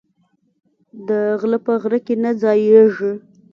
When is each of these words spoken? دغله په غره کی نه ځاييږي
دغله 1.07 1.57
په 1.65 1.73
غره 1.81 1.99
کی 2.05 2.15
نه 2.23 2.31
ځاييږي 2.41 3.11